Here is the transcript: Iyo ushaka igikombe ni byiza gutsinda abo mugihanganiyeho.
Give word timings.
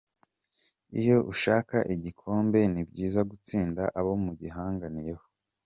Iyo 0.99 1.17
ushaka 1.33 1.77
igikombe 1.95 2.59
ni 2.73 2.81
byiza 2.89 3.19
gutsinda 3.31 3.83
abo 3.99 4.13
mugihanganiyeho. 4.23 5.25